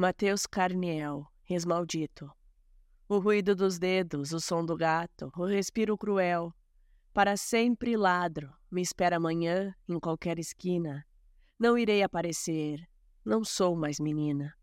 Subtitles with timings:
[0.00, 2.32] Mateus Carniel, Resmaldito.
[3.06, 6.54] O ruído dos dedos, o som do gato, o respiro cruel.
[7.12, 11.06] Para sempre ladro, me espera amanhã, em qualquer esquina.
[11.58, 12.88] Não irei aparecer,
[13.22, 14.56] não sou mais menina.